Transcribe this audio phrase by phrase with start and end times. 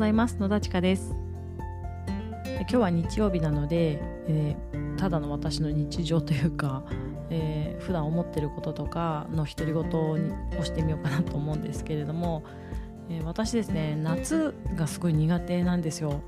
[0.00, 0.38] ございます。
[0.40, 1.14] 野田千佳です。
[2.60, 6.84] 今日は日曜日なので、えー、ただの私の日常というか、
[7.28, 10.16] えー、普段思ってることとかの独り言を
[10.64, 12.44] してみようかなと思うんですけれども、
[13.10, 16.22] えー、私ですね夏がすごい苦手なんですよ、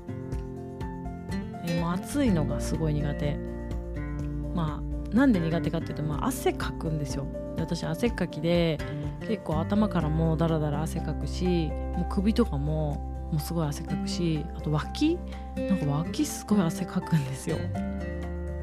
[1.65, 3.35] えー、もう暑いのがすごい苦手。
[4.53, 7.25] まあなんで苦手かっていうと、まあ、汗かくんですよ。
[7.57, 8.77] 私汗っかきで
[9.21, 15.17] 結構頭からもうだらだら汗かくしもう首とかももうすごい汗かくしあと脇
[15.55, 17.57] なんか脇すごい汗かくんですよ。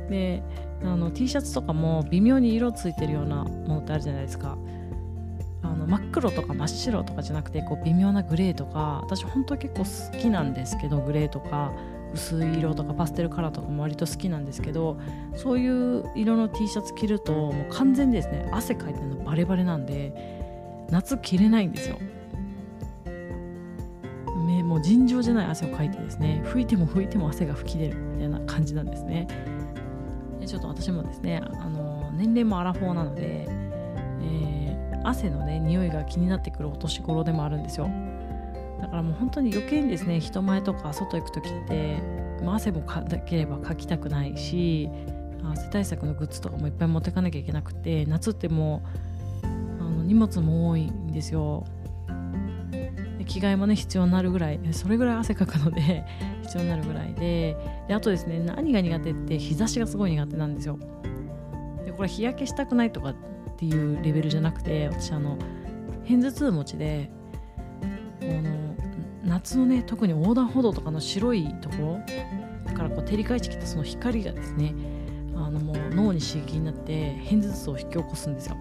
[0.09, 0.43] で
[0.83, 4.56] あの T シャツとかも微妙に色ついてるようなものってあるじゃないですか。
[5.62, 11.73] あの真っ黒とか真っ白とかじゃなくてこう微妙なグレーとか私本当は結構好きなんですけどグレーとか
[12.15, 14.98] 薄い色とかパステルカラーとかも割と好きなんですけど
[15.34, 21.96] そういう色の T シャツ着るともう完全にですね汗かいてるのバレバレなんで夏着れないんですよ。
[21.96, 22.01] も
[24.81, 29.29] う尋常じゃない汗をかいてですね拭いても拭いても汗が噴き出るみたいな感じなんですね。
[30.41, 37.91] でちょっと私もですねあの年齢もアラフォーなので、えー、汗のね匂いが気になってくるお年頃でもあるんですよ。
[38.81, 41.99] だからもう本当に余計にですね人前とか外行く時って、
[42.43, 44.89] まあ、汗もかければかきたくないし
[45.45, 48.83] 汗対策のグッズとかもいっぱい持ってかなきゃいけなくて夏っても
[49.43, 49.49] うあ
[49.85, 51.67] の荷物も多いんですよ。
[53.31, 56.05] 着替えもね必要になるぐらいそれぐらい汗かくので
[56.43, 60.79] 必要になるぐらいでであとですね何が苦手って日差しがすごい苦手なんですよ。
[61.85, 63.15] でこれ日焼けしたくないとかっ
[63.57, 65.39] ていうレベルじゃなくて私あの
[66.09, 67.11] 片頭痛持ちで
[68.21, 68.75] この
[69.25, 71.77] 夏のね特に横断歩道とかの白いとこ
[72.69, 74.75] ろからこう照り返してきたその光がですね
[75.37, 78.56] あのもう脳に刺激になって片頭痛を引き起こすんですよ。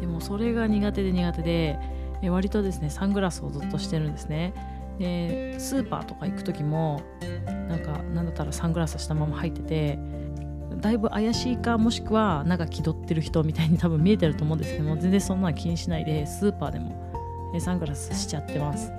[0.00, 1.78] でもそれが苦手で苦手で
[2.22, 4.54] え割とですねサングラスをずっとしてるんですね。
[4.98, 7.02] でスーパーとか行く時も
[7.68, 9.98] なんかなんだったらサングラスしたまま入ってて
[10.80, 16.94] だいぶ怪しいかもしくはなんか気取ってる人みたいに 多分見えてると思うんですけども全然そんなの気にしないでスーパーでも
[17.58, 18.92] サングラスしちゃってます。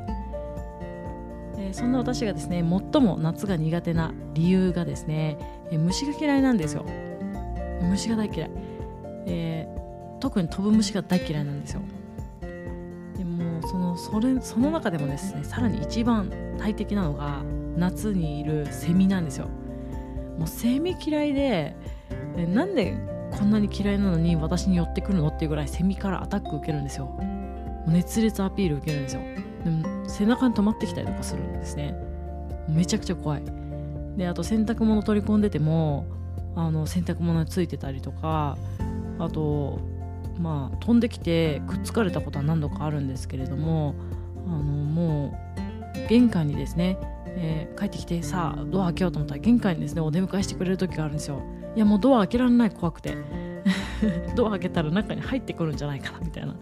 [1.72, 5.38] そんな私がですね最も夏が苦手な理由がですね
[5.72, 6.85] 虫が嫌いなんですよ。
[7.81, 8.51] 虫が大嫌い、
[9.25, 11.81] えー、特に飛ぶ虫が大嫌いなんですよ。
[13.68, 17.41] そのそれその中でもですねさらに一番大敵なのが
[17.78, 19.47] 夏にいるセミなんですよ。
[20.38, 21.75] もうセミ嫌いで
[22.53, 22.97] なんで
[23.31, 27.18] こんなに嫌いなのに私に寄ってくるのっていうぐらいセミからアタック受けるんですよ。
[27.88, 29.22] 熱烈アピール受けるんですよ。
[29.63, 31.96] でも背中に止まってきたりとかするんですね。
[32.68, 33.44] めちゃくちゃ怖い。
[34.18, 36.06] であと洗濯物取り込んでても
[36.56, 38.57] あの洗濯物についてたりとか
[39.19, 39.79] あと
[40.43, 43.95] まあ、飛んできてくっつかれたことは何度かあるんですけれども
[44.45, 45.39] あのも
[45.95, 51.41] う玄関にですね、えー、帰ってきてさあドア開けようと思ったら玄関にですねお出迎えしてくれる時があるんですよ
[51.77, 53.15] いやもうドア開けられない怖くて
[54.35, 56.55] ドア開けたら中に入ってくるんじゃないかなみたいな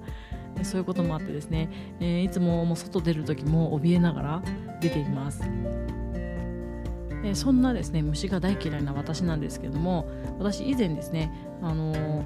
[0.62, 1.70] そういうこともあってですね、
[2.00, 4.44] えー、いつももう外出る時も怯えながら
[4.80, 5.42] 出ています。
[7.24, 10.08] え、そんなですね虫が大嫌いな私なんですけども
[10.40, 11.32] 私以前ですね、
[11.62, 12.24] あの、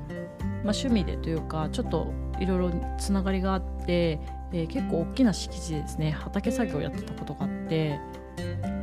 [0.65, 4.19] まあ、趣味でというかちょっといろいろつながりがあって、
[4.51, 7.99] えー、結構大きな敷地でですね畑作業をやってたことがあって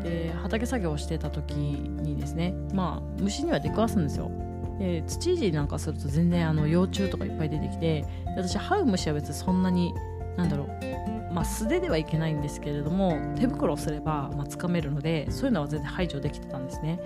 [0.03, 4.31] で畑作業をしてた時にですねまあ虫には出くわすんですよ。
[4.79, 8.05] で土いじりなんかすると全然あの幼虫とかいっぱい出てきて
[8.37, 9.93] 私這う虫は別にそんなに
[10.37, 17.01] なんだろうまあ素手ではいけないんですけれども手袋をすれば、まあ、掴めるのでそういうのは全然排除できてたんですね。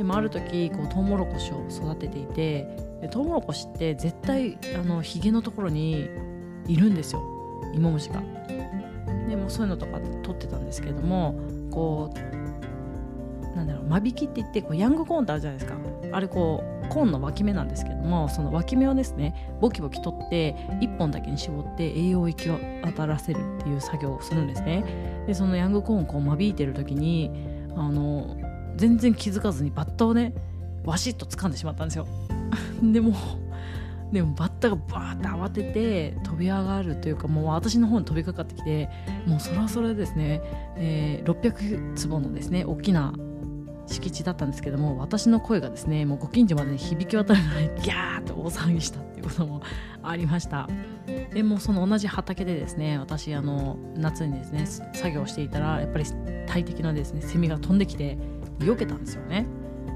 [0.00, 2.66] でもある時こうトウモロコシを育てていて
[3.02, 6.08] でトウモロコシって絶対あのヒゲのところに
[6.66, 7.22] いるんですよ。
[7.74, 8.22] 芋虫が。
[9.28, 11.34] でもそういうのとか取ってたんですけども
[11.70, 15.78] こうなんだろう間引きって言ってこうヤングコーンってあるじゃないですか。
[16.12, 24.82] あれこうコーンの脇芽なんですけどもその脇芽をですねボキボキ取って1本だけに絞って栄養を行き渡らせるっていう作業をするんですね。
[25.26, 27.30] でそのヤングコーンをこう間引いてる時に
[27.76, 28.34] あの
[28.80, 30.32] 全然気づかずにバッタをね
[30.86, 32.06] わしっと掴んでしまったんですよ。
[32.82, 33.14] でも
[34.10, 38.88] でもバッタがバーって慌てて飛び上がるというかもう私の方に飛びかかってきて
[39.26, 40.40] もうそれはそれですね、
[40.76, 43.12] えー、600坪のですね大きな
[43.86, 49.60] 敷地だったんですけども私の声がですねもうご近所まで響き渡るぐらいギャーって大騒ぎしたっていうことも
[50.02, 50.66] ありました。
[51.34, 56.04] でもその同じ畑でですね私あの夏にですね作業していたらやっぱり
[56.48, 58.18] 大敵なですねセミが飛んできて
[58.60, 59.46] 避けたんですよね。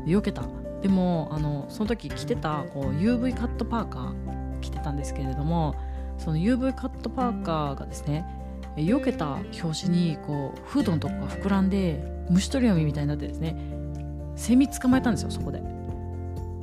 [0.06, 0.42] 避けた。
[0.82, 5.74] でもあのその時着てたこう UV カットパーカー着てたんですけれども
[6.18, 8.24] その UV カットパーカーがですね、
[8.76, 13.56] 避けた拍子にこうフードのとこが膨らんで虫取り網みたいになってですね
[14.36, 15.62] セミ捕まえたんですよそこで。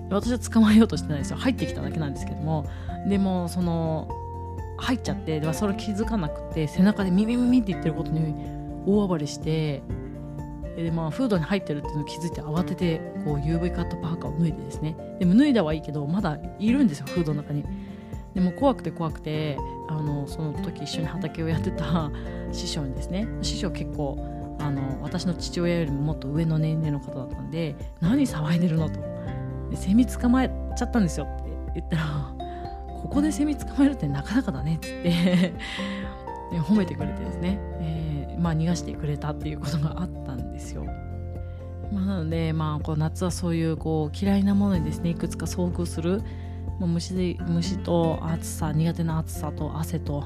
[0.10, 1.38] 私は捕まえようとしてないですよ。
[1.38, 2.66] 入ってきただけなんですけども
[3.08, 4.10] でもその
[4.78, 8.36] 入っちゃってでそれ気づかなくて背中でミミミミって言ってることに
[8.86, 9.82] 大暴れして
[10.76, 14.96] でまあフードに入ってるっていうのを気づいて慌ててこう UV カットパーカーを脱いでですね。
[15.20, 17.64] でも脱いだはいいけどまだいるんですよフードの中に。
[18.34, 19.58] でも怖くて怖くて
[19.90, 22.10] あのその時一緒に畑をやってた
[22.52, 23.28] 師匠にですね。
[23.42, 24.18] 師匠結構
[24.60, 29.00] あの私の父親よりももっと上の年齢の方だったんで何騒いでるのと。
[29.76, 32.34] セミ捕まえちゃったんですよって言ったら
[33.02, 35.54] ここでセミ捕まえるってなかなかだねっつって。
[36.60, 40.86] 褒めてくれてですね、えー、まあ、逃がしてくれたっていうことがあったんですよ。
[41.92, 46.22] まあ、なので、まあ、こう夏はそういうこう嫌いなものにですねいくつか遭遇する、
[46.80, 50.24] まあ、虫で虫と暑さ苦手な暑さと汗と、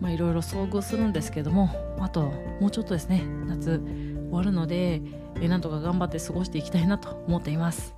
[0.00, 2.22] まあ、いろいろ遭遇するんですけどもあと
[2.60, 5.00] もうちょっとですね夏終わるので、
[5.36, 7.94] えー、なんとか頑張って過ごしていきたいなと思っています。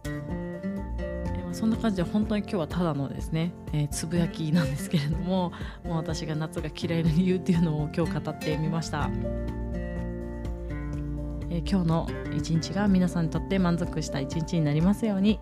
[1.55, 5.53] そんな感じで本当に今日はただのですね、えー、つぶやきなんですけれども
[5.85, 9.09] もう私が夏が嫌いな理由っていうのを今日語ってみました、
[11.51, 15.39] えー、今日の一日が皆さんにとって満足した一日になりますように。